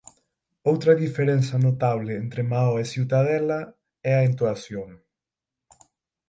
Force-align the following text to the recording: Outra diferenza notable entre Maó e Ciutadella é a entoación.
Outra 0.71 0.99
diferenza 1.05 1.55
notable 1.67 2.11
entre 2.23 2.41
Maó 2.51 2.73
e 2.83 2.85
Ciutadella 2.91 3.59
é 4.09 4.11
a 4.15 4.25
entoación. 4.29 4.89